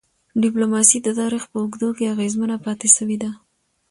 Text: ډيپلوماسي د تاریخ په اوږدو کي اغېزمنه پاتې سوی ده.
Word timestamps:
ډيپلوماسي 0.43 0.97
د 1.03 1.07
تاریخ 1.19 1.43
په 1.51 1.57
اوږدو 1.61 1.89
کي 1.97 2.03
اغېزمنه 2.13 2.57
پاتې 2.65 2.87
سوی 2.97 3.17
ده. 3.23 3.31